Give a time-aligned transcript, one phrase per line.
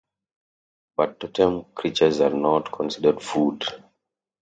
[0.97, 3.63] Bird totem creatures are not considered food.